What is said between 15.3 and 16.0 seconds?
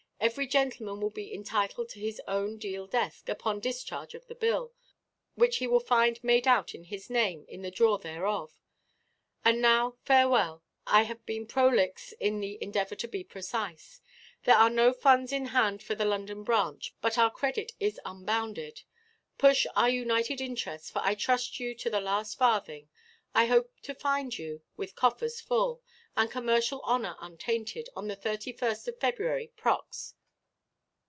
in hand for